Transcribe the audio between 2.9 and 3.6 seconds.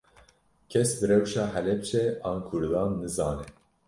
nizane